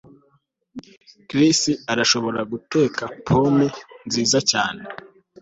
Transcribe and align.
Chris 1.27 1.61
arashobora 1.91 2.39
guteka 2.51 3.03
pome 3.27 3.67
nziza 4.07 4.39
cyane 4.51 4.81